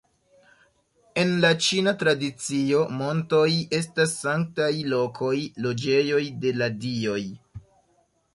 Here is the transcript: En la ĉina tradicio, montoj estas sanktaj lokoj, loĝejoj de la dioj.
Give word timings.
En 1.23 1.33
la 1.43 1.51
ĉina 1.65 1.93
tradicio, 2.03 2.79
montoj 3.01 3.45
estas 3.81 4.17
sanktaj 4.23 4.71
lokoj, 4.95 5.35
loĝejoj 5.67 6.23
de 6.47 6.57
la 6.63 6.73
dioj. 6.89 7.21